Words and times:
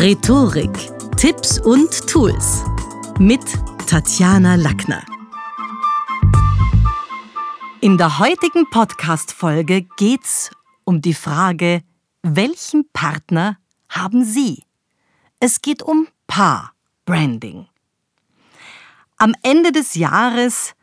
Rhetorik, 0.00 0.70
Tipps 1.16 1.58
und 1.58 1.90
Tools 2.08 2.62
mit 3.18 3.40
Tatjana 3.88 4.54
Lackner. 4.54 5.04
In 7.80 7.98
der 7.98 8.20
heutigen 8.20 8.70
Podcast-Folge 8.70 9.88
geht's 9.96 10.52
um 10.84 11.00
die 11.00 11.14
Frage, 11.14 11.82
welchen 12.22 12.88
Partner 12.92 13.58
haben 13.88 14.24
Sie? 14.24 14.62
Es 15.40 15.62
geht 15.62 15.82
um 15.82 16.06
Paar-Branding. 16.28 17.66
Am 19.16 19.34
Ende 19.42 19.72
des 19.72 19.96
Jahres 19.96 20.76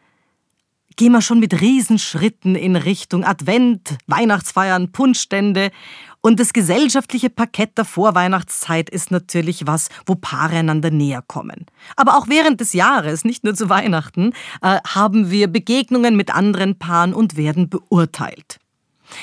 gehen 0.98 1.14
wir 1.14 1.22
schon 1.22 1.40
mit 1.40 1.62
Riesenschritten 1.62 2.56
in 2.56 2.76
Richtung 2.76 3.24
Advent, 3.24 3.98
Weihnachtsfeiern, 4.08 4.92
Punschstände. 4.92 5.72
Und 6.26 6.40
das 6.40 6.54
gesellschaftliche 6.54 7.30
Parkett 7.30 7.78
der 7.78 7.86
Vorweihnachtszeit 7.86 8.90
ist 8.90 9.12
natürlich 9.12 9.68
was, 9.68 9.90
wo 10.08 10.16
Paare 10.16 10.56
einander 10.56 10.90
näher 10.90 11.22
kommen. 11.22 11.68
Aber 11.96 12.18
auch 12.18 12.28
während 12.28 12.60
des 12.60 12.74
Jahres, 12.74 13.26
nicht 13.26 13.44
nur 13.44 13.54
zu 13.54 13.70
Weihnachten, 13.70 14.34
äh, 14.64 14.80
haben 14.88 15.30
wir 15.30 15.48
Begegnungen 15.48 16.18
mit 16.18 16.34
anderen 16.34 16.80
Paaren 16.80 17.14
und 17.14 17.38
werden 17.38 17.70
beurteilt. 17.70 18.58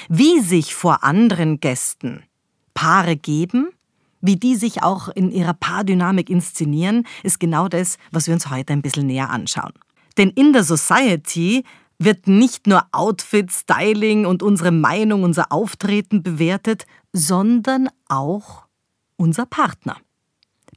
Wie 0.09 0.39
sich 0.39 0.77
vor 0.77 1.03
anderen 1.03 1.59
Gästen 1.59 2.23
Paare 2.73 3.17
geben, 3.17 3.71
wie 4.21 4.37
die 4.37 4.55
sich 4.55 4.85
auch 4.85 5.09
in 5.09 5.33
ihrer 5.33 5.55
Paardynamik 5.55 6.31
inszenieren, 6.31 7.05
ist 7.25 7.41
genau 7.41 7.67
das, 7.67 7.99
was 8.13 8.29
wir 8.29 8.35
uns 8.35 8.49
heute 8.49 8.75
ein 8.75 8.83
bisschen 8.83 9.09
näher 9.09 9.31
anschauen. 9.31 9.73
Denn 10.19 10.31
in 10.31 10.53
der 10.53 10.63
Society 10.63 11.65
wird 12.05 12.27
nicht 12.29 12.67
nur 12.67 12.87
Outfit, 12.93 13.51
Styling 13.53 14.27
und 14.27 14.43
unsere 14.43 14.71
Meinung, 14.71 15.23
unser 15.23 15.53
Auftreten 15.53 16.23
bewertet, 16.23 16.87
sondern 17.13 17.89
auch 18.09 18.65
unser 19.17 19.47
Partner. 19.47 19.97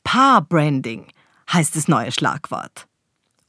Paar-Branding 0.04 1.06
heißt 1.52 1.76
das 1.76 1.88
neue 1.88 2.12
Schlagwort. 2.12 2.88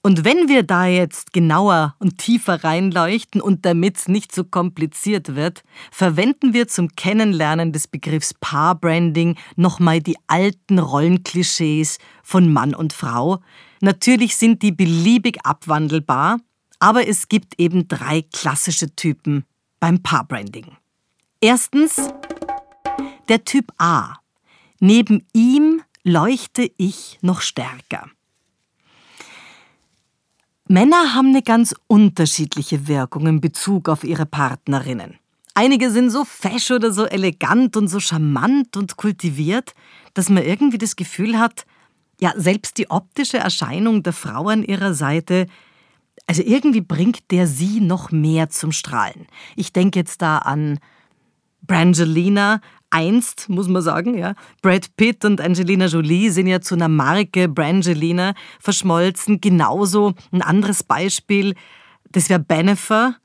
Und 0.07 0.25
wenn 0.25 0.49
wir 0.49 0.63
da 0.63 0.87
jetzt 0.87 1.33
genauer 1.33 1.97
und 1.99 2.19
tiefer 2.19 2.63
reinleuchten 2.63 3.41
und 3.41 3.67
damit 3.67 3.97
es 3.97 4.07
nicht 4.07 4.33
so 4.33 4.45
kompliziert 4.45 5.35
wird, 5.35 5.65
verwenden 5.91 6.55
wir 6.55 6.69
zum 6.69 6.91
Kennenlernen 6.91 7.73
des 7.73 7.89
Begriffs 7.89 8.33
Paar-Branding 8.33 9.37
nochmal 9.57 10.01
die 10.01 10.17
alten 10.29 10.79
Rollenklischees 10.79 11.99
von 12.23 12.53
Mann 12.53 12.73
und 12.73 12.93
Frau. 12.93 13.41
Natürlich 13.81 14.37
sind 14.37 14.63
die 14.63 14.71
beliebig 14.71 15.45
abwandelbar, 15.45 16.39
aber 16.79 17.07
es 17.09 17.29
gibt 17.29 17.59
eben 17.59 17.89
drei 17.89 18.23
klassische 18.23 18.95
Typen 18.95 19.45
beim 19.81 20.03
Paar-Branding. 20.03 20.77
Erstens 21.41 21.97
der 23.29 23.45
Typ 23.45 23.73
A. 23.79 24.15
Neben 24.81 25.27
ihm 25.33 25.83
leuchte 26.05 26.71
ich 26.77 27.19
noch 27.23 27.41
stärker. 27.41 28.09
Männer 30.69 31.15
haben 31.15 31.29
eine 31.29 31.43
ganz 31.43 31.75
unterschiedliche 31.87 32.89
Wirkung 32.89 33.27
in 33.27 33.41
Bezug 33.41 33.89
auf 33.89 34.03
ihre 34.03 34.27
Partnerinnen. 34.27 35.19
Einige 35.55 35.91
sind 35.91 36.11
so 36.11 36.25
fesch 36.25 36.71
oder 36.71 36.93
so 36.93 37.07
elegant 37.07 37.77
und 37.77 37.89
so 37.89 38.01
charmant 38.01 38.77
und 38.77 38.97
kultiviert, 38.97 39.75
dass 40.15 40.29
man 40.29 40.43
irgendwie 40.43 40.79
das 40.79 40.97
Gefühl 40.97 41.39
hat, 41.39 41.67
ja, 42.21 42.33
selbst 42.37 42.79
die 42.79 42.91
optische 42.91 43.39
Erscheinung 43.39 44.03
der 44.03 44.13
Frau 44.13 44.49
an 44.49 44.63
ihrer 44.63 44.93
Seite, 44.95 45.47
also 46.27 46.43
irgendwie 46.45 46.81
bringt 46.81 47.31
der 47.31 47.47
sie 47.47 47.81
noch 47.81 48.11
mehr 48.11 48.51
zum 48.51 48.73
Strahlen. 48.73 49.27
Ich 49.55 49.73
denke 49.73 49.99
jetzt 49.99 50.23
da 50.23 50.39
an 50.39 50.79
Brangelina, 51.63 52.61
einst, 52.91 53.49
muss 53.49 53.69
man 53.69 53.83
sagen, 53.83 54.17
ja. 54.17 54.35
Brad 54.63 54.97
Pitt 54.97 55.25
und 55.25 55.41
Angelina 55.41 55.87
Jolie 55.87 56.31
sind 56.31 56.47
ja 56.47 56.61
zu 56.61 56.75
einer 56.75 56.89
Marke 56.89 57.49
Brangelina 57.49 58.35
verschmolzen. 58.61 59.41
Genauso 59.41 60.15
ein 60.33 60.43
anderes 60.43 60.83
Beispiel, 60.83 61.55
das 62.11 62.29
wäre 62.29 62.41
Bennifer. 62.41 63.17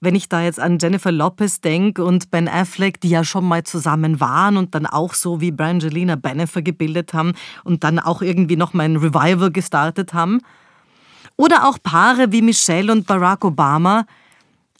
Wenn 0.00 0.16
ich 0.16 0.28
da 0.28 0.42
jetzt 0.42 0.58
an 0.58 0.78
Jennifer 0.80 1.12
Lopez 1.12 1.60
denke 1.60 2.04
und 2.04 2.32
Ben 2.32 2.48
Affleck, 2.48 3.00
die 3.00 3.10
ja 3.10 3.22
schon 3.22 3.44
mal 3.44 3.62
zusammen 3.62 4.18
waren 4.18 4.56
und 4.56 4.74
dann 4.74 4.86
auch 4.86 5.14
so 5.14 5.40
wie 5.40 5.52
Brangelina 5.52 6.16
Bennifer 6.16 6.60
gebildet 6.60 7.14
haben 7.14 7.34
und 7.62 7.84
dann 7.84 8.00
auch 8.00 8.20
irgendwie 8.20 8.56
noch 8.56 8.74
mal 8.74 8.84
ein 8.84 8.96
Revival 8.96 9.52
gestartet 9.52 10.12
haben. 10.12 10.40
Oder 11.36 11.68
auch 11.68 11.78
Paare 11.82 12.32
wie 12.32 12.42
Michelle 12.42 12.92
und 12.92 13.06
Barack 13.06 13.44
Obama, 13.44 14.06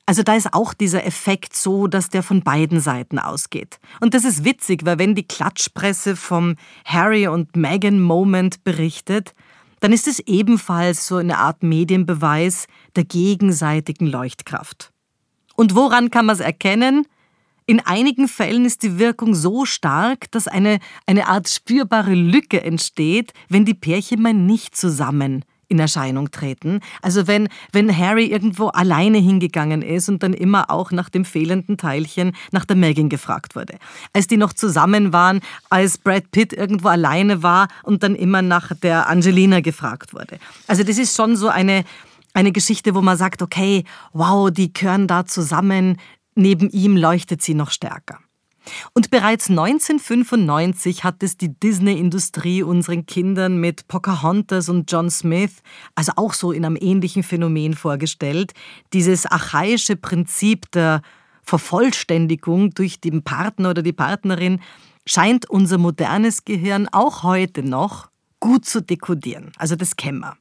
also 0.04 0.22
da 0.22 0.34
ist 0.34 0.52
auch 0.52 0.74
dieser 0.74 1.06
Effekt 1.06 1.54
so, 1.54 1.86
dass 1.86 2.08
der 2.08 2.22
von 2.22 2.42
beiden 2.42 2.80
Seiten 2.80 3.18
ausgeht. 3.18 3.78
Und 4.00 4.14
das 4.14 4.24
ist 4.24 4.44
witzig, 4.44 4.84
weil 4.84 4.98
wenn 4.98 5.14
die 5.14 5.26
Klatschpresse 5.26 6.16
vom 6.16 6.56
Harry 6.84 7.28
und 7.28 7.56
Meghan 7.56 8.00
Moment 8.00 8.64
berichtet, 8.64 9.34
dann 9.80 9.92
ist 9.92 10.08
es 10.08 10.18
ebenfalls 10.20 11.06
so 11.06 11.16
eine 11.16 11.38
Art 11.38 11.62
Medienbeweis 11.62 12.66
der 12.96 13.04
gegenseitigen 13.04 14.06
Leuchtkraft. 14.06 14.92
Und 15.56 15.74
woran 15.74 16.10
kann 16.10 16.26
man 16.26 16.34
es 16.34 16.40
erkennen? 16.40 17.06
In 17.66 17.80
einigen 17.80 18.26
Fällen 18.26 18.64
ist 18.64 18.82
die 18.82 18.98
Wirkung 18.98 19.34
so 19.34 19.64
stark, 19.64 20.30
dass 20.32 20.48
eine, 20.48 20.78
eine 21.06 21.28
Art 21.28 21.48
spürbare 21.48 22.14
Lücke 22.14 22.62
entsteht, 22.62 23.32
wenn 23.48 23.64
die 23.64 23.74
Pärchen 23.74 24.20
mal 24.20 24.34
nicht 24.34 24.76
zusammen 24.76 25.44
in 25.72 25.81
Erscheinung 25.81 26.31
treten. 26.31 26.81
Also 27.00 27.27
wenn, 27.27 27.49
wenn 27.72 27.97
Harry 27.97 28.27
irgendwo 28.27 28.69
alleine 28.69 29.19
hingegangen 29.19 29.83
ist 29.83 30.09
und 30.09 30.22
dann 30.22 30.34
immer 30.34 30.71
auch 30.71 30.93
nach 30.93 31.09
dem 31.09 31.25
fehlenden 31.25 31.78
Teilchen 31.78 32.37
nach 32.53 32.65
der 32.65 32.77
Megan 32.77 33.09
gefragt 33.09 33.56
wurde. 33.56 33.78
Als 34.12 34.28
die 34.28 34.37
noch 34.37 34.53
zusammen 34.53 35.12
waren, 35.12 35.41
als 35.71 35.99
Brad 35.99 36.31
Pitt 36.31 36.53
irgendwo 36.53 36.88
alleine 36.88 37.43
war 37.43 37.69
und 37.82 38.03
dann 38.03 38.15
immer 38.15 38.43
nach 38.43 38.72
der 38.82 39.09
Angelina 39.09 39.61
gefragt 39.61 40.15
wurde. 40.15 40.38
Also 40.69 40.84
das 40.84 40.99
ist 40.99 41.16
schon 41.16 41.37
so 41.37 41.49
eine, 41.49 41.84
eine 42.34 42.53
Geschichte, 42.53 42.94
wo 42.94 43.00
man 43.00 43.16
sagt, 43.16 43.43
okay, 43.43 43.84
wow, 44.12 44.50
die 44.50 44.72
gehören 44.72 45.06
da 45.06 45.25
zusammen, 45.25 45.97
neben 46.34 46.69
ihm 46.69 46.97
leuchtet 46.97 47.43
sie 47.43 47.55
noch 47.55 47.71
stärker. 47.71 48.19
Und 48.93 49.11
bereits 49.11 49.49
1995 49.50 51.05
hat 51.05 51.23
es 51.23 51.37
die 51.37 51.59
Disney-Industrie 51.59 52.62
unseren 52.62 53.06
Kindern 53.06 53.59
mit 53.59 53.89
Pocahontas 53.89 54.69
und 54.69 54.91
John 54.91 55.11
Smith, 55.11 55.62
also 55.95 56.12
auch 56.17 56.33
so 56.33 56.53
in 56.53 56.65
einem 56.65 56.78
ähnlichen 56.81 57.23
Phänomen 57.23 57.75
vorgestellt. 57.75 58.53
Dieses 58.93 59.27
archaische 59.27 59.97
Prinzip 59.97 60.71
der 60.73 61.03
Vervollständigung 61.43 62.71
durch 62.71 63.00
den 63.00 63.23
Partner 63.23 63.71
oder 63.71 63.83
die 63.83 63.93
Partnerin 63.93 64.61
scheint 65.06 65.50
unser 65.50 65.79
modernes 65.79 66.44
Gehirn 66.44 66.89
auch 66.93 67.23
heute 67.23 67.62
noch 67.62 68.11
gut 68.41 68.65
zu 68.65 68.81
dekodieren. 68.81 69.53
Also 69.56 69.77
das 69.77 69.97
kennen 69.97 70.21
wir. 70.21 70.37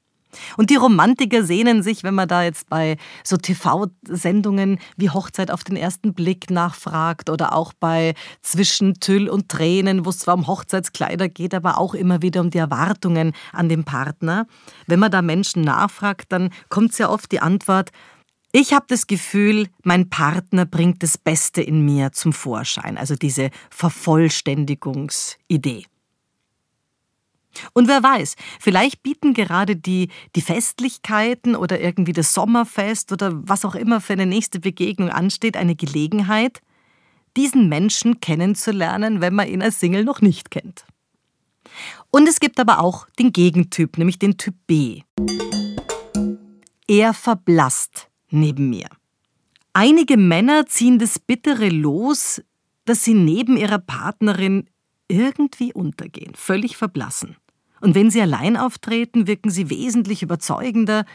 Und 0.58 0.70
die 0.70 0.76
Romantiker 0.76 1.44
sehnen 1.44 1.84
sich, 1.84 2.04
wenn 2.04 2.16
man 2.16 2.28
da 2.28 2.44
jetzt 2.44 2.70
bei 2.70 2.98
so 3.24 3.38
TV-Sendungen 3.38 4.80
wie 4.98 5.10
Hochzeit 5.10 5.52
auf 5.52 5.64
den 5.64 5.76
ersten 5.76 6.14
Blick 6.14 6.50
nachfragt 6.50 7.30
oder 7.30 7.54
auch 7.54 7.74
bei 7.74 8.14
Zwischen 8.42 9.00
Tüll 9.00 9.30
und 9.30 9.50
Tränen, 9.50 10.06
wo 10.06 10.10
es 10.10 10.20
zwar 10.20 10.36
um 10.36 10.48
Hochzeitskleider 10.48 11.30
geht, 11.30 11.54
aber 11.54 11.78
auch 11.78 11.94
immer 11.94 12.22
wieder 12.22 12.42
um 12.42 12.50
die 12.50 12.58
Erwartungen 12.58 13.34
an 13.54 13.70
den 13.70 13.84
Partner. 13.84 14.48
Wenn 14.88 15.00
man 15.00 15.12
da 15.12 15.22
Menschen 15.22 15.64
nachfragt, 15.64 16.32
dann 16.32 16.50
kommt 16.70 16.94
sehr 16.94 17.12
oft 17.12 17.32
die 17.32 17.40
Antwort, 17.40 17.92
ich 18.54 18.74
habe 18.74 18.84
das 18.90 19.08
Gefühl, 19.08 19.70
mein 19.84 20.10
Partner 20.10 20.66
bringt 20.66 21.02
das 21.04 21.18
Beste 21.18 21.62
in 21.62 21.86
mir 21.86 22.12
zum 22.12 22.34
Vorschein, 22.34 22.98
also 22.98 23.16
diese 23.16 23.50
Vervollständigungsidee. 23.70 25.86
Und 27.74 27.88
wer 27.88 28.02
weiß, 28.02 28.36
vielleicht 28.60 29.04
bieten 29.04 29.34
gerade 29.34 29.76
die, 29.76 30.10
die 30.36 30.42
Festlichkeiten 30.42 31.56
oder 31.56 31.80
irgendwie 31.80 32.14
das 32.14 32.34
Sommerfest 32.34 33.12
oder 33.12 33.32
was 33.34 33.66
auch 33.66 33.76
immer 33.76 34.02
für 34.02 34.14
eine 34.14 34.26
nächste 34.26 34.60
Begegnung 34.60 35.10
ansteht, 35.10 35.58
eine 35.58 35.76
Gelegenheit, 35.76 36.62
diesen 37.38 37.70
Menschen 37.70 38.20
kennenzulernen, 38.20 39.22
wenn 39.22 39.36
man 39.36 39.48
ihn 39.48 39.62
als 39.62 39.80
Single 39.80 40.04
noch 40.04 40.22
nicht 40.22 40.52
kennt. 40.52 40.86
Und 42.10 42.28
es 42.28 42.40
gibt 42.40 42.60
aber 42.60 42.82
auch 42.82 43.08
den 43.20 43.32
Gegentyp, 43.32 43.98
nämlich 43.98 44.20
den 44.20 44.38
Typ 44.38 44.56
B. 44.68 45.02
Er 46.88 47.14
verblasst 47.14 48.10
neben 48.30 48.70
mir. 48.70 48.88
Einige 49.74 50.18
Männer 50.18 50.66
ziehen 50.66 51.00
das 51.00 51.20
bittere 51.20 51.70
Los, 51.70 52.42
dass 52.84 53.06
sie 53.06 53.14
neben 53.14 53.56
ihrer 53.56 53.80
Partnerin 53.80 54.68
irgendwie 55.08 55.74
untergehen, 55.74 56.34
völlig 56.36 56.76
verblassen. 56.76 57.38
Und 57.82 57.96
wenn 57.96 58.10
sie 58.10 58.22
allein 58.22 58.58
auftreten, 58.58 59.28
wirken 59.28 59.50
sie 59.50 59.70
wesentlich 59.70 60.24
überzeugender. 60.24 61.06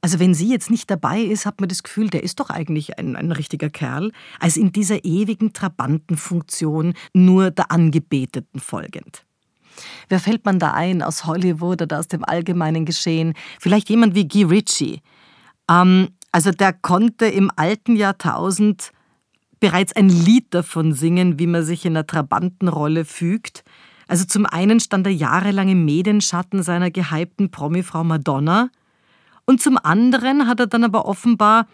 Also 0.00 0.18
wenn 0.18 0.34
sie 0.34 0.48
jetzt 0.48 0.70
nicht 0.70 0.90
dabei 0.90 1.20
ist, 1.20 1.46
hat 1.46 1.60
man 1.60 1.68
das 1.68 1.82
Gefühl, 1.82 2.10
der 2.10 2.22
ist 2.22 2.40
doch 2.40 2.50
eigentlich 2.50 2.98
ein, 2.98 3.14
ein 3.14 3.30
richtiger 3.30 3.70
Kerl, 3.70 4.10
als 4.40 4.56
in 4.56 4.72
dieser 4.72 5.04
ewigen 5.04 5.52
Trabantenfunktion 5.52 6.94
nur 7.12 7.50
der 7.50 7.70
Angebeteten 7.70 8.60
folgend. 8.60 9.24
Wer 10.08 10.20
fällt 10.20 10.44
man 10.44 10.58
da 10.58 10.72
ein 10.72 11.02
aus 11.02 11.24
Hollywood 11.24 11.82
oder 11.82 11.98
aus 11.98 12.08
dem 12.08 12.24
allgemeinen 12.24 12.84
Geschehen? 12.84 13.34
Vielleicht 13.60 13.88
jemand 13.90 14.14
wie 14.14 14.28
Guy 14.28 14.44
Ritchie. 14.44 15.00
Ähm, 15.70 16.08
also 16.32 16.50
der 16.50 16.72
konnte 16.72 17.26
im 17.26 17.50
alten 17.56 17.96
Jahrtausend 17.96 18.92
bereits 19.60 19.94
ein 19.94 20.08
Lied 20.08 20.52
davon 20.52 20.92
singen, 20.92 21.38
wie 21.38 21.46
man 21.46 21.64
sich 21.64 21.84
in 21.84 21.92
einer 21.92 22.06
Trabantenrolle 22.06 23.04
fügt. 23.04 23.62
Also 24.12 24.26
zum 24.26 24.44
einen 24.44 24.78
stand 24.78 25.06
er 25.06 25.12
jahrelang 25.14 25.70
im 25.70 25.86
Medienschatten 25.86 26.62
seiner 26.62 26.90
gehypten 26.90 27.50
Promifrau 27.50 28.04
Madonna 28.04 28.68
und 29.46 29.62
zum 29.62 29.78
anderen 29.78 30.46
hat 30.46 30.60
er 30.60 30.66
dann 30.66 30.84
aber 30.84 31.06
offenbar 31.06 31.66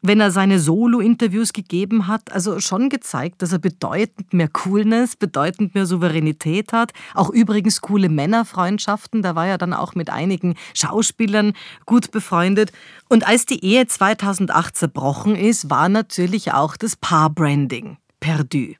wenn 0.00 0.20
er 0.20 0.30
seine 0.30 0.60
Solo-Interviews 0.60 1.52
gegeben 1.52 2.06
hat, 2.06 2.30
also 2.30 2.60
schon 2.60 2.88
gezeigt, 2.88 3.42
dass 3.42 3.50
er 3.50 3.58
bedeutend 3.58 4.32
mehr 4.32 4.46
Coolness, 4.46 5.16
bedeutend 5.16 5.74
mehr 5.74 5.86
Souveränität 5.86 6.72
hat. 6.72 6.92
Auch 7.14 7.30
übrigens 7.30 7.80
coole 7.80 8.08
Männerfreundschaften. 8.08 9.22
Da 9.22 9.34
war 9.34 9.48
er 9.48 9.58
dann 9.58 9.72
auch 9.72 9.96
mit 9.96 10.08
einigen 10.08 10.54
Schauspielern 10.72 11.52
gut 11.84 12.12
befreundet. 12.12 12.70
Und 13.08 13.26
als 13.26 13.44
die 13.44 13.64
Ehe 13.64 13.88
2008 13.88 14.76
zerbrochen 14.76 15.34
ist, 15.34 15.68
war 15.68 15.88
natürlich 15.88 16.52
auch 16.52 16.76
das 16.76 16.94
Paarbranding 16.94 17.96
perdu. 18.20 18.74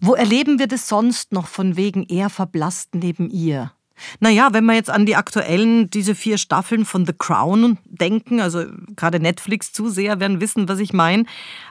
Wo 0.00 0.14
erleben 0.14 0.58
wir 0.58 0.68
das 0.68 0.88
sonst 0.88 1.32
noch 1.32 1.48
von 1.48 1.76
wegen 1.76 2.04
er 2.04 2.30
verblasst 2.30 2.94
neben 2.94 3.30
ihr? 3.30 3.72
Naja, 4.20 4.50
wenn 4.52 4.64
wir 4.64 4.74
jetzt 4.74 4.90
an 4.90 5.06
die 5.06 5.16
aktuellen, 5.16 5.90
diese 5.90 6.14
vier 6.14 6.38
Staffeln 6.38 6.84
von 6.84 7.04
The 7.04 7.12
Crown 7.12 7.78
denken, 7.84 8.40
also 8.40 8.64
gerade 8.96 9.20
Netflix-Zuseher 9.20 10.20
werden 10.20 10.40
wissen, 10.40 10.68
was 10.68 10.78
ich 10.78 10.92
meine, 10.92 11.24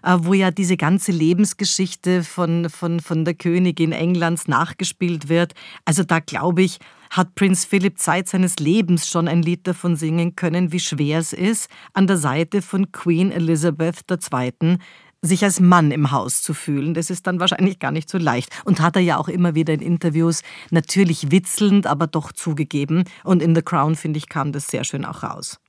äh, 0.03 0.17
wo 0.19 0.33
ja 0.33 0.51
diese 0.51 0.77
ganze 0.77 1.11
Lebensgeschichte 1.11 2.23
von, 2.23 2.69
von, 2.69 2.99
von 2.99 3.25
der 3.25 3.33
Königin 3.33 3.91
Englands 3.91 4.47
nachgespielt 4.47 5.29
wird. 5.29 5.53
Also 5.85 6.03
da 6.03 6.19
glaube 6.19 6.63
ich, 6.63 6.79
hat 7.09 7.35
Prinz 7.35 7.63
Philipp 7.63 7.99
Zeit 7.99 8.27
seines 8.27 8.57
Lebens 8.57 9.09
schon 9.09 9.29
ein 9.29 9.41
Lied 9.41 9.65
davon 9.65 9.95
singen 9.95 10.35
können, 10.35 10.73
wie 10.73 10.79
schwer 10.79 11.19
es 11.19 11.31
ist, 11.31 11.69
an 11.93 12.07
der 12.07 12.17
Seite 12.17 12.61
von 12.61 12.91
Queen 12.91 13.31
Elizabeth 13.31 14.01
II 14.11 14.77
sich 15.21 15.43
als 15.43 15.59
Mann 15.59 15.91
im 15.91 16.11
Haus 16.11 16.41
zu 16.41 16.53
fühlen. 16.53 16.93
Das 16.93 17.09
ist 17.09 17.27
dann 17.27 17.39
wahrscheinlich 17.39 17.79
gar 17.79 17.91
nicht 17.91 18.09
so 18.09 18.17
leicht. 18.17 18.49
Und 18.65 18.81
hat 18.81 18.95
er 18.95 19.01
ja 19.01 19.17
auch 19.17 19.27
immer 19.27 19.55
wieder 19.55 19.73
in 19.73 19.81
Interviews 19.81 20.41
natürlich 20.69 21.31
witzelnd, 21.31 21.87
aber 21.87 22.07
doch 22.07 22.31
zugegeben. 22.31 23.03
Und 23.23 23.41
in 23.41 23.55
The 23.55 23.61
Crown, 23.61 23.95
finde 23.95 24.17
ich, 24.17 24.29
kam 24.29 24.51
das 24.51 24.67
sehr 24.67 24.83
schön 24.83 25.05
auch 25.05 25.23
raus. 25.23 25.59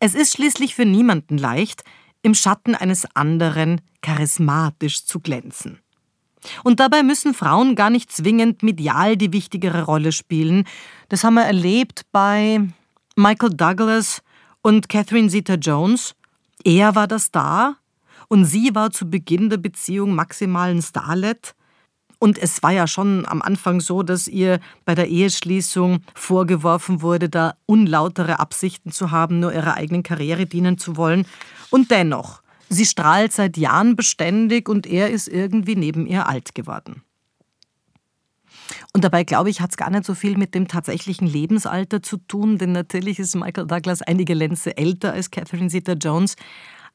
Es 0.00 0.14
ist 0.14 0.32
schließlich 0.32 0.74
für 0.74 0.84
niemanden 0.84 1.38
leicht, 1.38 1.82
im 2.22 2.34
Schatten 2.34 2.74
eines 2.74 3.06
anderen 3.14 3.80
charismatisch 4.02 5.04
zu 5.04 5.20
glänzen. 5.20 5.78
Und 6.62 6.80
dabei 6.80 7.02
müssen 7.02 7.34
Frauen 7.34 7.74
gar 7.74 7.90
nicht 7.90 8.12
zwingend 8.12 8.62
medial 8.62 9.16
die 9.16 9.32
wichtigere 9.32 9.82
Rolle 9.82 10.12
spielen. 10.12 10.64
Das 11.08 11.24
haben 11.24 11.34
wir 11.34 11.44
erlebt 11.44 12.02
bei 12.12 12.60
Michael 13.16 13.50
Douglas 13.50 14.22
und 14.62 14.88
Catherine 14.88 15.28
Zeta-Jones. 15.28 16.14
Er 16.64 16.94
war 16.94 17.06
das 17.06 17.24
Star, 17.24 17.76
und 18.34 18.44
sie 18.44 18.74
war 18.74 18.90
zu 18.90 19.08
Beginn 19.08 19.48
der 19.48 19.58
Beziehung 19.58 20.16
maximal 20.16 20.68
ein 20.68 20.82
Starlet. 20.82 21.54
Und 22.18 22.36
es 22.36 22.64
war 22.64 22.72
ja 22.72 22.88
schon 22.88 23.24
am 23.26 23.40
Anfang 23.40 23.78
so, 23.78 24.02
dass 24.02 24.26
ihr 24.26 24.58
bei 24.84 24.96
der 24.96 25.06
Eheschließung 25.06 26.00
vorgeworfen 26.16 27.00
wurde, 27.00 27.28
da 27.28 27.54
unlautere 27.66 28.40
Absichten 28.40 28.90
zu 28.90 29.12
haben, 29.12 29.38
nur 29.38 29.54
ihrer 29.54 29.74
eigenen 29.74 30.02
Karriere 30.02 30.46
dienen 30.46 30.78
zu 30.78 30.96
wollen. 30.96 31.26
Und 31.70 31.92
dennoch, 31.92 32.42
sie 32.68 32.86
strahlt 32.86 33.32
seit 33.32 33.56
Jahren 33.56 33.94
beständig 33.94 34.68
und 34.68 34.84
er 34.84 35.10
ist 35.10 35.28
irgendwie 35.28 35.76
neben 35.76 36.04
ihr 36.04 36.28
alt 36.28 36.56
geworden. 36.56 37.04
Und 38.92 39.04
dabei, 39.04 39.22
glaube 39.22 39.48
ich, 39.48 39.60
hat 39.60 39.70
es 39.70 39.76
gar 39.76 39.90
nicht 39.90 40.06
so 40.06 40.14
viel 40.16 40.36
mit 40.36 40.56
dem 40.56 40.66
tatsächlichen 40.66 41.28
Lebensalter 41.28 42.02
zu 42.02 42.16
tun, 42.16 42.58
denn 42.58 42.72
natürlich 42.72 43.20
ist 43.20 43.36
Michael 43.36 43.68
Douglas 43.68 44.02
einige 44.02 44.34
Lenze 44.34 44.76
älter 44.76 45.12
als 45.12 45.30
Catherine 45.30 45.68
Zeta-Jones. 45.68 46.34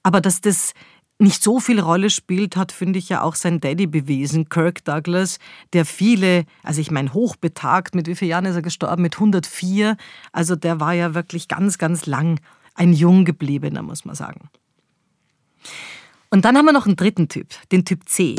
Aber 0.04 0.22
dass 0.22 0.42
das 0.42 0.74
nicht 1.20 1.44
so 1.44 1.60
viel 1.60 1.80
Rolle 1.82 2.10
spielt, 2.10 2.56
hat, 2.56 2.72
finde 2.72 2.98
ich, 2.98 3.10
ja 3.10 3.22
auch 3.22 3.36
sein 3.36 3.60
Daddy 3.60 3.88
bewiesen, 3.88 4.48
Kirk 4.48 4.86
Douglas, 4.86 5.38
der 5.74 5.86
viele, 5.86 6.46
also 6.64 6.80
ich 6.80 6.92
meine, 6.92 7.14
hochbetagt, 7.14 7.94
mit 7.94 8.08
wie 8.08 8.16
vielen 8.16 8.32
Jahren 8.32 8.46
ist 8.46 8.56
er 8.56 8.62
gestorben? 8.62 9.02
Mit 9.02 9.16
104. 9.16 9.98
Also 10.32 10.56
der 10.56 10.80
war 10.80 10.94
ja 10.94 11.14
wirklich 11.14 11.50
ganz, 11.50 11.78
ganz 11.78 12.06
lang 12.06 12.40
ein 12.74 12.94
jung 12.94 13.26
gebliebener, 13.26 13.82
muss 13.82 14.06
man 14.06 14.16
sagen. 14.16 14.50
Und 16.30 16.46
dann 16.46 16.58
haben 16.58 16.66
wir 16.66 16.74
noch 16.74 16.86
einen 16.86 16.96
dritten 16.96 17.28
Typ, 17.28 17.50
den 17.72 17.84
Typ 17.84 18.08
C. 18.08 18.38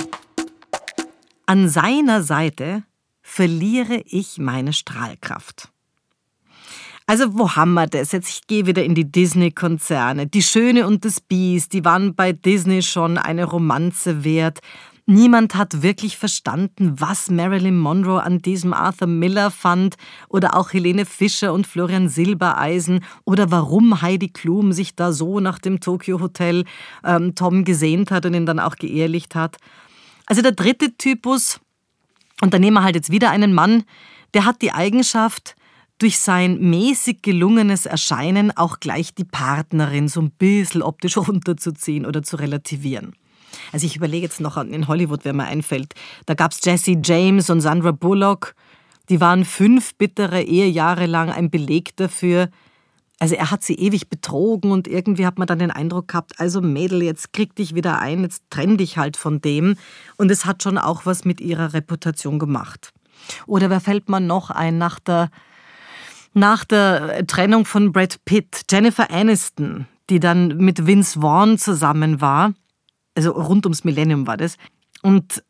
An 1.45 1.69
seiner 1.69 2.23
Seite 2.23 2.85
verliere 3.21 4.03
ich 4.07 4.39
meine 4.39 4.73
Strahlkraft. 4.73 5.71
Also 7.11 7.37
wo 7.37 7.57
haben 7.57 7.75
wir 7.75 7.89
das? 7.89 8.13
Jetzt 8.13 8.29
ich 8.29 8.47
gehe 8.47 8.67
wieder 8.67 8.85
in 8.85 8.95
die 8.95 9.11
Disney-Konzerne. 9.11 10.29
Die 10.29 10.45
Schöne 10.45 10.87
und 10.87 11.05
das 11.05 11.21
Biest, 11.21 11.73
die 11.73 11.85
waren 11.85 12.15
bei 12.15 12.31
Disney 12.31 12.83
schon 12.83 13.19
eine 13.19 13.47
Romanze 13.47 14.23
wert. 14.23 14.61
Niemand 15.07 15.57
hat 15.57 15.83
wirklich 15.83 16.17
verstanden, 16.17 17.01
was 17.01 17.29
Marilyn 17.29 17.77
Monroe 17.77 18.23
an 18.23 18.39
diesem 18.39 18.73
Arthur 18.73 19.09
Miller 19.09 19.51
fand 19.51 19.97
oder 20.29 20.57
auch 20.57 20.73
Helene 20.73 21.05
Fischer 21.05 21.53
und 21.53 21.67
Florian 21.67 22.09
Silbereisen 22.09 23.05
oder 23.25 23.51
warum 23.51 24.03
Heidi 24.03 24.29
Klum 24.29 24.73
sich 24.73 24.95
da 24.95 25.11
so 25.13 25.41
nach 25.41 25.59
dem 25.59 25.81
Tokyo 25.81 26.21
Hotel 26.21 26.65
ähm, 27.03 27.35
Tom 27.35 27.65
gesehnt 27.65 28.13
hat 28.13 28.25
und 28.25 28.35
ihn 28.35 28.47
dann 28.47 28.61
auch 28.61 28.77
geehrlicht 28.77 29.35
hat. 29.35 29.57
Also 30.27 30.43
der 30.43 30.53
dritte 30.53 30.97
Typus, 30.97 31.59
und 32.41 32.55
da 32.55 32.61
nehmen 32.61 32.75
wir 32.75 32.85
halt 32.85 32.95
jetzt 32.95 33.11
wieder 33.11 33.31
einen 33.31 33.53
Mann, 33.53 33.83
der 34.33 34.45
hat 34.45 34.63
die 34.63 34.71
Eigenschaft, 34.71 35.57
durch 36.01 36.19
sein 36.19 36.59
mäßig 36.59 37.23
gelungenes 37.23 37.87
Erscheinen 37.87 38.57
auch 38.57 38.81
gleich 38.81 39.15
die 39.15 39.25
Partnerin 39.25 40.09
so 40.09 40.21
ein 40.21 40.31
bisschen 40.31 40.83
optisch 40.83 41.17
runterzuziehen 41.17 42.07
oder 42.07 42.23
zu 42.23 42.37
relativieren. 42.37 43.13
Also 43.73 43.87
ich 43.87 43.97
überlege 43.97 44.25
jetzt 44.25 44.41
noch 44.41 44.57
in 44.57 44.89
Hollywood, 44.89 45.21
wer 45.25 45.33
mir 45.33 45.45
einfällt. 45.45 45.95
Da 46.27 46.35
gab 46.35 46.53
es 46.53 46.65
Jesse 46.65 46.97
James 47.03 47.51
und 47.51 47.61
Sandra 47.61 47.93
Bullock. 47.93 48.55
Die 49.09 49.21
waren 49.21 49.45
fünf 49.45 49.95
bittere 49.97 50.43
Ehejahre 50.43 51.07
lang 51.07 51.31
ein 51.31 51.51
Beleg 51.51 51.97
dafür. 51.97 52.49
Also 53.19 53.35
er 53.35 53.51
hat 53.51 53.63
sie 53.63 53.75
ewig 53.75 54.09
betrogen 54.09 54.73
und 54.73 54.89
irgendwie 54.89 55.27
hat 55.27 55.39
man 55.39 55.47
dann 55.47 55.59
den 55.59 55.71
Eindruck 55.71 56.09
gehabt, 56.09 56.41
also 56.41 56.63
Mädel, 56.63 57.03
jetzt 57.03 57.35
krieg 57.35 57.55
dich 57.55 57.75
wieder 57.75 57.99
ein, 57.99 58.23
jetzt 58.23 58.45
trenn 58.49 58.79
dich 58.79 58.97
halt 58.97 59.19
von 59.19 59.43
dem. 59.43 59.77
Und 60.17 60.31
es 60.31 60.47
hat 60.47 60.63
schon 60.63 60.79
auch 60.79 61.05
was 61.05 61.27
mit 61.27 61.41
ihrer 61.41 61.75
Reputation 61.75 62.39
gemacht. 62.39 62.93
Oder 63.47 63.69
wer 63.69 63.81
fällt 63.81 64.09
man 64.09 64.27
noch 64.27 64.51
ein 64.51 64.79
nach 64.79 64.99
der 64.99 65.29
nach 66.33 66.65
der 66.65 67.27
Trennung 67.27 67.65
von 67.65 67.93
Brad 67.93 68.25
Pitt, 68.25 68.63
Jennifer 68.71 69.11
Aniston, 69.11 69.87
die 70.09 70.21
dann 70.21 70.57
mit 70.57 70.87
Vince 70.87 71.21
Vaughn 71.21 71.59
zusammen 71.59 72.21
war, 72.21 72.55
also 73.15 73.33
rund 73.33 73.67
ums 73.67 73.85
Millennium 73.85 74.27
war 74.27 74.37
das, 74.37 74.57
und 75.03 75.43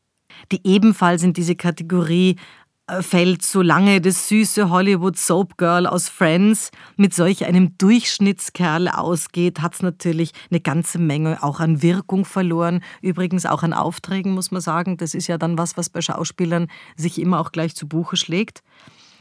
die 0.53 0.61
ebenfalls 0.65 1.23
in 1.23 1.33
diese 1.33 1.55
Kategorie 1.55 2.37
äh, 2.91 3.03
fällt, 3.03 3.43
solange 3.43 4.01
das 4.01 4.29
süße 4.29 4.71
Hollywood 4.71 5.17
Soap 5.17 5.57
Girl 5.59 5.87
aus 5.87 6.09
Friends 6.09 6.71
mit 6.97 7.15
solch 7.15 7.45
einem 7.45 7.77
Durchschnittskerl 7.79 8.89
ausgeht, 8.89 9.61
hat 9.61 9.75
es 9.75 9.83
natürlich 9.83 10.33
eine 10.51 10.61
ganze 10.61 10.99
Menge 10.99 11.43
auch 11.43 11.61
an 11.61 11.83
Wirkung 11.83 12.25
verloren. 12.25 12.83
Übrigens 13.01 13.47
auch 13.47 13.63
an 13.63 13.73
Aufträgen, 13.73 14.33
muss 14.33 14.51
man 14.51 14.61
sagen. 14.61 14.97
Das 14.97 15.15
ist 15.15 15.27
ja 15.27 15.39
dann 15.39 15.59
was, 15.59 15.77
was 15.77 15.91
bei 15.91 16.01
Schauspielern 16.01 16.69
sich 16.97 17.21
immer 17.21 17.41
auch 17.41 17.53
gleich 17.53 17.77
zu 17.77 17.87
Buche 17.87 18.17
schlägt. 18.17 18.63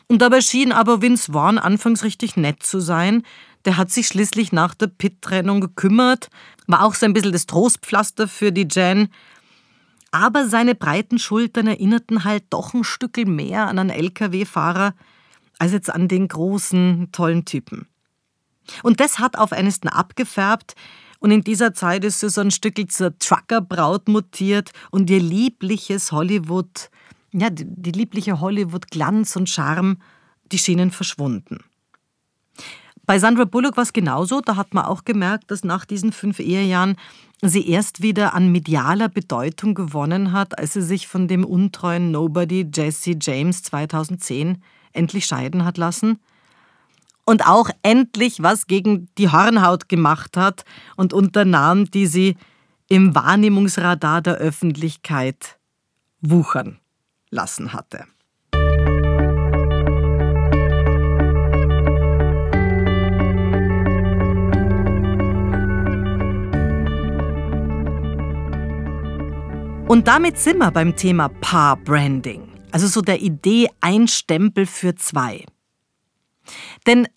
Und 0.09 0.23
dabei 0.23 0.41
schien 0.41 0.71
aber 0.71 1.03
Vince 1.03 1.31
Vaughn 1.31 1.59
anfangs 1.59 2.03
richtig 2.03 2.35
nett 2.35 2.63
zu 2.63 2.79
sein. 2.79 3.23
Der 3.65 3.77
hat 3.77 3.91
sich 3.91 4.07
schließlich 4.07 4.51
nach 4.51 4.73
der 4.73 4.87
Pit-Trennung 4.87 5.61
gekümmert, 5.61 6.29
war 6.65 6.83
auch 6.83 6.95
so 6.95 7.05
ein 7.05 7.13
bisschen 7.13 7.31
das 7.31 7.45
Trostpflaster 7.45 8.27
für 8.27 8.51
die 8.51 8.67
Jen. 8.69 9.09
Aber 10.11 10.47
seine 10.47 10.73
breiten 10.73 11.19
Schultern 11.19 11.67
erinnerten 11.67 12.23
halt 12.23 12.43
doch 12.49 12.73
ein 12.73 12.83
Stückel 12.83 13.25
mehr 13.25 13.67
an 13.67 13.77
einen 13.77 13.91
LKW-Fahrer 13.91 14.95
als 15.59 15.73
jetzt 15.73 15.93
an 15.93 16.07
den 16.07 16.27
großen, 16.27 17.11
tollen 17.11 17.45
Typen. 17.45 17.87
Und 18.81 18.99
das 18.99 19.19
hat 19.19 19.37
auf 19.37 19.51
Aniston 19.51 19.89
abgefärbt, 19.89 20.75
und 21.19 21.31
in 21.31 21.43
dieser 21.43 21.73
Zeit 21.73 22.05
ist 22.05 22.21
sie 22.21 22.29
so 22.29 22.39
ein 22.39 22.49
Stückel 22.49 22.87
zur 22.87 23.17
Truckerbraut 23.19 24.07
mutiert 24.07 24.71
und 24.89 25.09
ihr 25.09 25.19
liebliches 25.19 26.13
Hollywood 26.13 26.89
ja, 27.31 27.49
die, 27.49 27.65
die 27.67 27.91
liebliche 27.91 28.39
Hollywood-Glanz 28.39 29.35
und 29.35 29.49
Charme, 29.49 29.97
die 30.51 30.57
schienen 30.57 30.91
verschwunden. 30.91 31.59
Bei 33.05 33.17
Sandra 33.17 33.45
Bullock 33.45 33.75
war 33.75 33.83
es 33.83 33.93
genauso. 33.93 34.39
Da 34.41 34.55
hat 34.55 34.73
man 34.73 34.85
auch 34.85 35.03
gemerkt, 35.03 35.49
dass 35.49 35.63
nach 35.63 35.85
diesen 35.85 36.11
fünf 36.11 36.39
Ehejahren 36.39 36.95
sie 37.41 37.67
erst 37.67 38.03
wieder 38.03 38.35
an 38.35 38.51
medialer 38.51 39.09
Bedeutung 39.09 39.73
gewonnen 39.73 40.31
hat, 40.31 40.59
als 40.59 40.73
sie 40.73 40.81
sich 40.83 41.07
von 41.07 41.27
dem 41.27 41.43
untreuen 41.43 42.11
Nobody 42.11 42.69
Jesse 42.71 43.15
James 43.19 43.63
2010 43.63 44.61
endlich 44.93 45.25
scheiden 45.25 45.65
hat 45.65 45.77
lassen. 45.77 46.19
Und 47.25 47.47
auch 47.47 47.69
endlich 47.81 48.43
was 48.43 48.67
gegen 48.67 49.07
die 49.17 49.31
Hornhaut 49.31 49.89
gemacht 49.89 50.37
hat 50.37 50.63
und 50.95 51.11
unternahm, 51.11 51.89
die 51.89 52.05
sie 52.07 52.37
im 52.89 53.15
Wahrnehmungsradar 53.15 54.21
der 54.21 54.35
Öffentlichkeit 54.35 55.57
wuchern 56.21 56.79
lassen 57.31 57.73
hatte. 57.73 58.05
Und 69.89 70.07
damit 70.07 70.37
sind 70.37 70.59
wir 70.59 70.69
beim 70.69 70.95
Thema 70.95 71.29
Paar-Branding. 71.29 72.47
Also 72.71 72.85
so 72.85 73.01
der 73.01 73.21
Idee 73.21 73.69
ein 73.81 74.07
Stempel 74.07 74.67
für 74.67 74.93
zwei. 74.93 75.45
Denn 76.85 77.07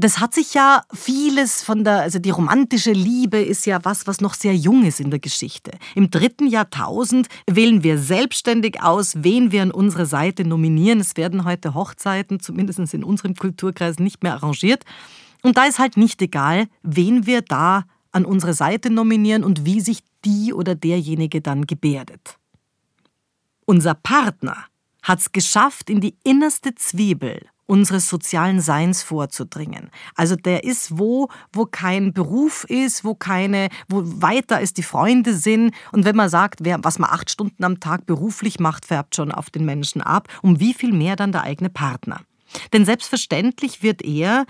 das 0.00 0.20
hat 0.20 0.32
sich 0.32 0.54
ja 0.54 0.82
vieles 0.94 1.64
von 1.64 1.82
der, 1.82 2.02
also 2.02 2.20
die 2.20 2.30
romantische 2.30 2.92
Liebe 2.92 3.40
ist 3.40 3.66
ja 3.66 3.84
was, 3.84 4.06
was 4.06 4.20
noch 4.20 4.34
sehr 4.34 4.54
jung 4.54 4.84
ist 4.84 5.00
in 5.00 5.10
der 5.10 5.18
Geschichte. 5.18 5.72
Im 5.96 6.08
dritten 6.08 6.46
Jahrtausend 6.46 7.26
wählen 7.50 7.82
wir 7.82 7.98
selbstständig 7.98 8.80
aus, 8.80 9.14
wen 9.24 9.50
wir 9.50 9.60
an 9.62 9.72
unsere 9.72 10.06
Seite 10.06 10.44
nominieren. 10.44 11.00
Es 11.00 11.16
werden 11.16 11.44
heute 11.44 11.74
Hochzeiten, 11.74 12.38
zumindest 12.38 12.94
in 12.94 13.02
unserem 13.02 13.34
Kulturkreis, 13.34 13.98
nicht 13.98 14.22
mehr 14.22 14.34
arrangiert. 14.34 14.84
Und 15.42 15.56
da 15.56 15.64
ist 15.64 15.80
halt 15.80 15.96
nicht 15.96 16.22
egal, 16.22 16.68
wen 16.84 17.26
wir 17.26 17.42
da 17.42 17.84
an 18.12 18.24
unsere 18.24 18.54
Seite 18.54 18.90
nominieren 18.90 19.42
und 19.42 19.64
wie 19.64 19.80
sich 19.80 20.04
die 20.24 20.52
oder 20.52 20.76
derjenige 20.76 21.40
dann 21.40 21.66
gebärdet. 21.66 22.38
Unser 23.64 23.94
Partner 23.94 24.66
hat 25.02 25.18
es 25.18 25.32
geschafft, 25.32 25.90
in 25.90 26.00
die 26.00 26.14
innerste 26.22 26.76
Zwiebel 26.76 27.40
unseres 27.68 28.08
sozialen 28.08 28.60
Seins 28.60 29.02
vorzudringen. 29.02 29.90
Also 30.16 30.34
der 30.34 30.64
ist 30.64 30.98
wo, 30.98 31.28
wo 31.52 31.66
kein 31.66 32.12
Beruf 32.12 32.64
ist, 32.64 33.04
wo 33.04 33.14
keine, 33.14 33.68
wo 33.88 34.02
weiter 34.04 34.56
als 34.56 34.72
die 34.72 34.82
Freunde 34.82 35.34
sind. 35.34 35.74
Und 35.92 36.04
wenn 36.04 36.16
man 36.16 36.30
sagt, 36.30 36.60
wer, 36.62 36.82
was 36.82 36.98
man 36.98 37.10
acht 37.10 37.30
Stunden 37.30 37.62
am 37.62 37.78
Tag 37.78 38.06
beruflich 38.06 38.58
macht, 38.58 38.86
färbt 38.86 39.14
schon 39.14 39.30
auf 39.30 39.50
den 39.50 39.66
Menschen 39.66 40.00
ab. 40.00 40.28
Um 40.42 40.58
wie 40.58 40.72
viel 40.74 40.92
mehr 40.92 41.14
dann 41.14 41.30
der 41.30 41.42
eigene 41.42 41.68
Partner? 41.68 42.22
Denn 42.72 42.86
selbstverständlich 42.86 43.82
wird 43.82 44.02
er 44.02 44.46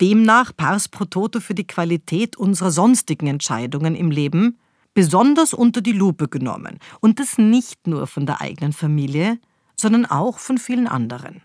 demnach 0.00 0.52
pars 0.56 0.88
pro 0.88 1.04
toto 1.04 1.40
für 1.40 1.54
die 1.54 1.66
Qualität 1.66 2.36
unserer 2.36 2.70
sonstigen 2.70 3.26
Entscheidungen 3.26 3.94
im 3.94 4.10
Leben 4.10 4.58
besonders 4.94 5.52
unter 5.52 5.82
die 5.82 5.92
Lupe 5.92 6.26
genommen. 6.26 6.78
Und 7.00 7.20
das 7.20 7.36
nicht 7.36 7.86
nur 7.86 8.06
von 8.06 8.24
der 8.24 8.40
eigenen 8.40 8.72
Familie, 8.72 9.38
sondern 9.76 10.06
auch 10.06 10.38
von 10.38 10.56
vielen 10.56 10.88
anderen. 10.88 11.42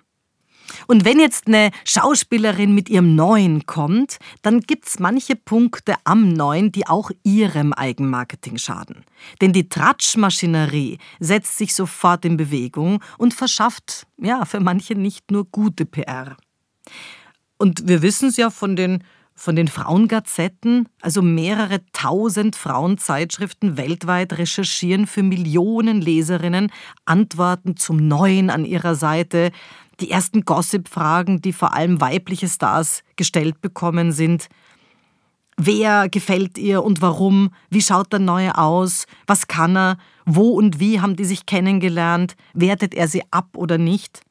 Und 0.88 1.06
wenn 1.06 1.20
jetzt 1.20 1.48
eine 1.48 1.72
Schauspielerin 1.86 2.74
mit 2.74 2.90
ihrem 2.90 3.16
Neuen 3.16 3.66
kommt, 3.66 4.18
dann 4.42 4.62
gibt's 4.62 5.00
manche 5.00 5.36
Punkte 5.36 5.96
am 6.04 6.30
Neuen, 6.30 6.72
die 6.72 6.88
auch 6.88 7.12
ihrem 7.24 7.74
Eigenmarketing 7.74 8.58
schaden. 8.58 9.06
Denn 9.42 9.54
die 9.54 9.70
Tratschmaschinerie 9.70 10.98
setzt 11.20 11.58
sich 11.58 11.74
sofort 11.74 12.26
in 12.26 12.38
Bewegung 12.38 13.02
und 13.18 13.34
verschafft, 13.34 14.08
ja, 14.18 14.46
für 14.46 14.60
manche 14.60 14.96
nicht 14.96 15.32
nur 15.32 15.46
gute 15.46 15.86
PR. 15.86 16.38
Und 17.58 17.88
wir 17.88 18.02
wissen 18.02 18.30
es 18.30 18.38
ja 18.38 18.50
von 18.50 18.76
den 18.76 19.04
von 19.42 19.56
den 19.56 19.68
Frauengazetten, 19.68 20.88
also 21.02 21.24
mehrere 21.24 21.80
tausend 21.94 22.56
Frauenzeitschriften 22.56 23.76
weltweit 23.76 24.38
recherchieren 24.38 25.08
für 25.08 25.24
Millionen 25.24 26.00
Leserinnen 26.00 26.72
Antworten 27.06 27.76
zum 27.76 28.08
Neuen 28.08 28.52
an 28.52 28.66
ihrer 28.66 28.94
Seite, 28.94 29.52
die 30.02 30.12
ersten 30.12 30.42
Gossip-Fragen, 30.42 31.42
die 31.42 31.54
vor 31.54 31.74
allem 31.74 32.02
weibliche 32.02 32.50
Stars 32.50 33.04
gestellt 33.16 33.62
bekommen, 33.62 34.12
sind, 34.12 34.48
wer 35.58 36.10
gefällt 36.10 36.58
ihr 36.58 36.84
und 36.84 37.02
warum, 37.02 37.52
wie 37.70 37.82
schaut 37.82 38.12
der 38.12 38.20
Neue 38.20 38.58
aus, 38.58 39.06
was 39.28 39.48
kann 39.48 39.78
er, 39.78 39.98
wo 40.26 40.50
und 40.50 40.80
wie 40.80 41.00
haben 41.00 41.16
die 41.16 41.26
sich 41.26 41.46
kennengelernt, 41.46 42.36
wertet 42.54 42.94
er 42.94 43.08
sie 43.08 43.24
ab 43.32 43.50
oder 43.56 43.78
nicht. 43.78 44.22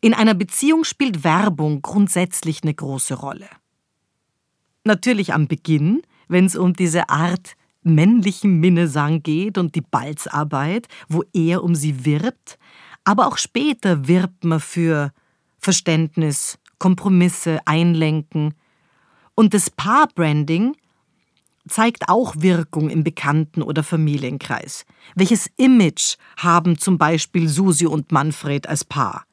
In 0.00 0.14
einer 0.14 0.34
Beziehung 0.34 0.84
spielt 0.84 1.24
Werbung 1.24 1.82
grundsätzlich 1.82 2.62
eine 2.62 2.74
große 2.74 3.14
Rolle. 3.14 3.48
Natürlich 4.84 5.32
am 5.32 5.48
Beginn, 5.48 6.02
wenn 6.28 6.44
es 6.44 6.56
um 6.56 6.74
diese 6.74 7.08
Art 7.08 7.54
männlichen 7.82 8.60
Minnesang 8.60 9.22
geht 9.22 9.58
und 9.58 9.74
die 9.74 9.80
Balzarbeit, 9.80 10.88
wo 11.08 11.22
er 11.32 11.62
um 11.64 11.74
sie 11.74 12.04
wirbt, 12.04 12.58
aber 13.06 13.28
auch 13.28 13.38
später 13.38 14.08
wirbt 14.08 14.44
man 14.44 14.60
für 14.60 15.12
Verständnis, 15.58 16.58
Kompromisse, 16.78 17.60
Einlenken. 17.64 18.54
Und 19.36 19.54
das 19.54 19.70
Paarbranding 19.70 20.76
zeigt 21.68 22.08
auch 22.08 22.34
Wirkung 22.38 22.90
im 22.90 23.04
Bekannten- 23.04 23.62
oder 23.62 23.84
Familienkreis. 23.84 24.84
Welches 25.14 25.48
Image 25.56 26.16
haben 26.36 26.78
zum 26.78 26.98
Beispiel 26.98 27.48
Susi 27.48 27.86
und 27.86 28.10
Manfred 28.10 28.68
als 28.68 28.84
Paar? 28.84 29.24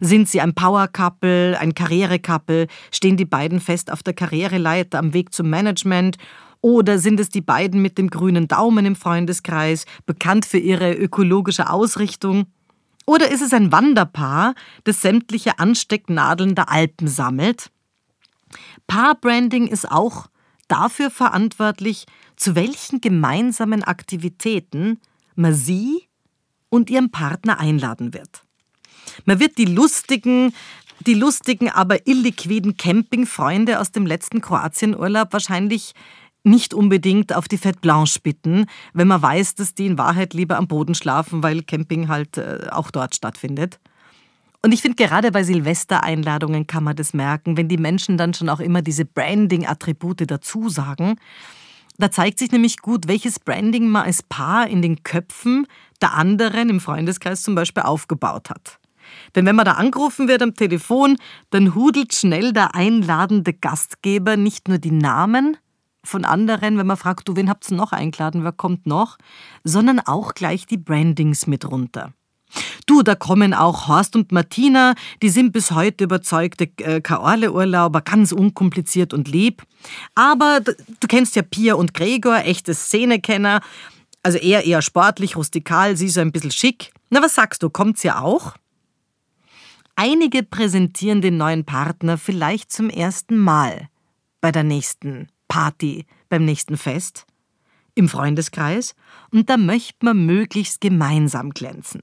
Sind 0.00 0.28
sie 0.28 0.40
ein 0.40 0.54
Power-Couple, 0.54 1.58
ein 1.58 1.74
Karriere-Couple? 1.74 2.66
Stehen 2.90 3.16
die 3.16 3.24
beiden 3.24 3.60
fest 3.60 3.92
auf 3.92 4.02
der 4.02 4.14
Karriereleiter 4.14 4.98
am 4.98 5.14
Weg 5.14 5.32
zum 5.32 5.48
Management? 5.50 6.16
Oder 6.62 6.98
sind 6.98 7.20
es 7.20 7.28
die 7.28 7.40
beiden 7.40 7.80
mit 7.80 7.96
dem 7.96 8.10
grünen 8.10 8.48
Daumen 8.48 8.86
im 8.86 8.96
Freundeskreis, 8.96 9.86
bekannt 10.04 10.46
für 10.46 10.58
ihre 10.58 10.92
ökologische 10.92 11.70
Ausrichtung? 11.70 12.46
Oder 13.10 13.28
ist 13.28 13.42
es 13.42 13.52
ein 13.52 13.72
Wanderpaar, 13.72 14.54
das 14.84 15.02
sämtliche 15.02 15.58
Anstecknadeln 15.58 16.54
der 16.54 16.68
Alpen 16.70 17.08
sammelt? 17.08 17.72
Paarbranding 18.86 19.66
ist 19.66 19.90
auch 19.90 20.28
dafür 20.68 21.10
verantwortlich, 21.10 22.06
zu 22.36 22.54
welchen 22.54 23.00
gemeinsamen 23.00 23.82
Aktivitäten 23.82 25.00
man 25.34 25.54
sie 25.54 26.06
und 26.68 26.88
ihren 26.88 27.10
Partner 27.10 27.58
einladen 27.58 28.14
wird. 28.14 28.44
Man 29.24 29.40
wird 29.40 29.58
die 29.58 29.64
lustigen, 29.64 30.54
die 31.00 31.14
lustigen, 31.14 31.68
aber 31.68 32.06
illiquiden 32.06 32.76
Campingfreunde 32.76 33.80
aus 33.80 33.90
dem 33.90 34.06
letzten 34.06 34.40
Kroatienurlaub 34.40 35.32
wahrscheinlich 35.32 35.94
nicht 36.42 36.74
unbedingt 36.74 37.34
auf 37.34 37.48
die 37.48 37.58
Fête 37.58 37.80
Blanche 37.80 38.20
bitten, 38.22 38.66
wenn 38.92 39.08
man 39.08 39.22
weiß, 39.22 39.54
dass 39.56 39.74
die 39.74 39.86
in 39.86 39.98
Wahrheit 39.98 40.34
lieber 40.34 40.56
am 40.56 40.68
Boden 40.68 40.94
schlafen, 40.94 41.42
weil 41.42 41.62
Camping 41.62 42.08
halt 42.08 42.38
äh, 42.38 42.68
auch 42.70 42.90
dort 42.90 43.14
stattfindet. 43.14 43.78
Und 44.62 44.72
ich 44.72 44.82
finde, 44.82 44.96
gerade 44.96 45.32
bei 45.32 45.42
Silvestereinladungen 45.42 46.66
kann 46.66 46.84
man 46.84 46.96
das 46.96 47.14
merken, 47.14 47.56
wenn 47.56 47.68
die 47.68 47.78
Menschen 47.78 48.18
dann 48.18 48.34
schon 48.34 48.50
auch 48.50 48.60
immer 48.60 48.82
diese 48.82 49.06
Branding-Attribute 49.06 50.30
dazu 50.30 50.68
sagen. 50.68 51.16
Da 51.96 52.10
zeigt 52.10 52.38
sich 52.38 52.52
nämlich 52.52 52.78
gut, 52.78 53.08
welches 53.08 53.38
Branding 53.38 53.88
man 53.88 54.04
als 54.04 54.22
Paar 54.22 54.68
in 54.68 54.82
den 54.82 55.02
Köpfen 55.02 55.66
der 56.02 56.14
anderen 56.14 56.68
im 56.68 56.80
Freundeskreis 56.80 57.42
zum 57.42 57.54
Beispiel 57.54 57.82
aufgebaut 57.82 58.50
hat. 58.50 58.78
Denn 59.34 59.46
wenn 59.46 59.56
man 59.56 59.64
da 59.64 59.72
angerufen 59.72 60.28
wird 60.28 60.42
am 60.42 60.54
Telefon, 60.54 61.16
dann 61.50 61.74
hudelt 61.74 62.14
schnell 62.14 62.52
der 62.52 62.74
einladende 62.74 63.52
Gastgeber 63.52 64.36
nicht 64.36 64.68
nur 64.68 64.78
die 64.78 64.92
Namen, 64.92 65.56
von 66.04 66.24
anderen, 66.24 66.78
wenn 66.78 66.86
man 66.86 66.96
fragt, 66.96 67.28
du, 67.28 67.36
wen 67.36 67.48
habt 67.48 67.70
ihr 67.70 67.76
noch 67.76 67.92
eingeladen, 67.92 68.44
wer 68.44 68.52
kommt 68.52 68.86
noch, 68.86 69.18
sondern 69.64 70.00
auch 70.00 70.34
gleich 70.34 70.66
die 70.66 70.78
Brandings 70.78 71.46
mit 71.46 71.70
runter. 71.70 72.12
Du, 72.86 73.02
da 73.02 73.14
kommen 73.14 73.54
auch 73.54 73.86
Horst 73.86 74.16
und 74.16 74.32
Martina, 74.32 74.94
die 75.22 75.28
sind 75.28 75.52
bis 75.52 75.70
heute 75.70 76.04
überzeugte 76.04 76.64
äh, 76.78 77.00
Kaorle-Urlauber, 77.00 78.00
ganz 78.00 78.32
unkompliziert 78.32 79.14
und 79.14 79.28
lieb. 79.28 79.62
Aber 80.14 80.60
du 80.60 81.06
kennst 81.06 81.36
ja 81.36 81.42
Pia 81.42 81.74
und 81.74 81.94
Gregor, 81.94 82.38
echte 82.38 82.74
Szenekenner. 82.74 83.60
Also 84.22 84.38
er 84.38 84.64
eher 84.64 84.82
sportlich, 84.82 85.36
rustikal, 85.36 85.96
sie 85.96 86.08
so 86.08 86.20
ein 86.20 86.32
bisschen 86.32 86.50
schick. 86.50 86.92
Na, 87.10 87.22
was 87.22 87.34
sagst 87.34 87.62
du, 87.62 87.70
kommt's 87.70 88.02
ja 88.02 88.20
auch? 88.20 88.54
Einige 89.94 90.42
präsentieren 90.42 91.20
den 91.20 91.36
neuen 91.36 91.64
Partner 91.64 92.18
vielleicht 92.18 92.72
zum 92.72 92.90
ersten 92.90 93.36
Mal 93.38 93.88
bei 94.40 94.50
der 94.50 94.64
nächsten 94.64 95.28
Party 95.50 96.06
beim 96.28 96.44
nächsten 96.44 96.78
Fest, 96.78 97.26
im 97.94 98.08
Freundeskreis 98.08 98.94
und 99.32 99.50
da 99.50 99.56
möchte 99.56 100.06
man 100.06 100.24
möglichst 100.24 100.80
gemeinsam 100.80 101.50
glänzen. 101.50 102.02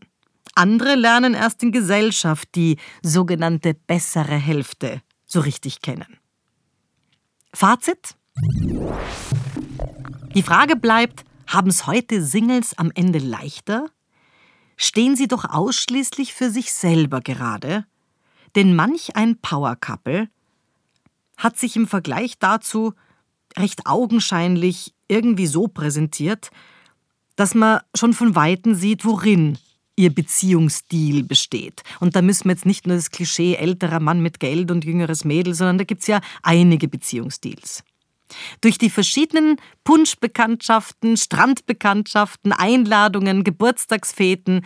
Andere 0.53 0.95
lernen 0.95 1.33
erst 1.33 1.63
in 1.63 1.71
Gesellschaft 1.71 2.49
die 2.55 2.77
sogenannte 3.01 3.73
bessere 3.73 4.35
Hälfte 4.35 5.01
so 5.25 5.39
richtig 5.39 5.81
kennen. 5.81 6.17
Fazit? 7.53 8.15
Die 10.35 10.43
Frage 10.43 10.75
bleibt, 10.75 11.23
haben 11.47 11.69
es 11.69 11.87
heute 11.87 12.23
Singles 12.23 12.77
am 12.77 12.91
Ende 12.93 13.19
leichter? 13.19 13.89
Stehen 14.75 15.15
sie 15.15 15.27
doch 15.27 15.45
ausschließlich 15.45 16.33
für 16.33 16.49
sich 16.49 16.73
selber 16.73 17.21
gerade? 17.21 17.85
Denn 18.55 18.75
manch 18.75 19.15
ein 19.15 19.39
Power 19.39 19.75
Couple 19.77 20.29
hat 21.37 21.57
sich 21.57 21.75
im 21.75 21.87
Vergleich 21.87 22.39
dazu 22.39 22.93
recht 23.57 23.85
augenscheinlich 23.85 24.93
irgendwie 25.07 25.47
so 25.47 25.67
präsentiert, 25.67 26.49
dass 27.35 27.55
man 27.55 27.81
schon 27.95 28.13
von 28.13 28.35
Weitem 28.35 28.75
sieht, 28.75 29.05
worin 29.05 29.57
ihr 29.95 30.13
Beziehungsstil 30.13 31.23
besteht. 31.23 31.81
Und 31.99 32.15
da 32.15 32.21
müssen 32.21 32.45
wir 32.45 32.51
jetzt 32.51 32.65
nicht 32.65 32.85
nur 32.87 32.95
das 32.95 33.11
Klischee 33.11 33.55
älterer 33.55 33.99
Mann 33.99 34.21
mit 34.21 34.39
Geld 34.39 34.71
und 34.71 34.85
jüngeres 34.85 35.25
Mädel, 35.25 35.53
sondern 35.53 35.79
da 35.79 35.83
gibt 35.83 36.01
es 36.01 36.07
ja 36.07 36.21
einige 36.43 36.87
Beziehungsstils. 36.87 37.83
Durch 38.61 38.77
die 38.77 38.89
verschiedenen 38.89 39.57
Punschbekanntschaften, 39.83 41.17
Strandbekanntschaften, 41.17 42.51
Einladungen, 42.51 43.43
Geburtstagsfeten 43.43 44.65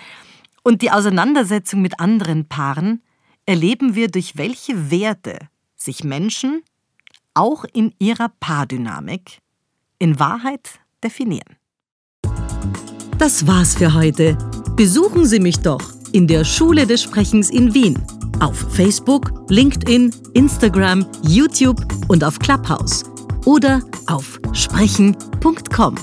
und 0.63 0.81
die 0.81 0.91
Auseinandersetzung 0.91 1.81
mit 1.81 1.99
anderen 1.99 2.47
Paaren 2.47 3.03
erleben 3.45 3.95
wir, 3.95 4.09
durch 4.09 4.37
welche 4.37 4.91
Werte 4.91 5.39
sich 5.75 6.03
Menschen 6.03 6.61
auch 7.33 7.65
in 7.73 7.93
ihrer 7.99 8.29
Paardynamik 8.39 9.39
in 9.99 10.19
Wahrheit 10.19 10.79
definieren. 11.03 11.57
Das 13.17 13.45
war's 13.45 13.75
für 13.75 13.93
heute. 13.93 14.37
Besuchen 14.75 15.25
Sie 15.25 15.39
mich 15.39 15.59
doch 15.59 15.81
in 16.11 16.27
der 16.27 16.43
Schule 16.43 16.87
des 16.87 17.03
Sprechens 17.03 17.49
in 17.49 17.73
Wien. 17.73 17.97
Auf 18.39 18.57
Facebook, 18.73 19.31
LinkedIn, 19.49 20.13
Instagram, 20.33 21.05
YouTube 21.27 21.79
und 22.07 22.23
auf 22.23 22.39
Clubhouse. 22.39 23.03
Oder 23.45 23.81
auf 24.07 24.39
sprechen.com. 24.53 25.95